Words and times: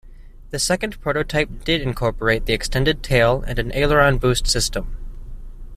The 0.49 0.57
second 0.57 0.99
prototype 0.99 1.63
did 1.63 1.79
incorporate 1.79 2.47
the 2.47 2.53
extended 2.53 3.03
tail 3.03 3.43
and 3.45 3.59
an 3.59 3.71
aileron 3.75 4.17
boost 4.17 4.47
system. 4.47 4.97